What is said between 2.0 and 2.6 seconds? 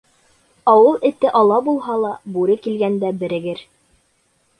ла, бүре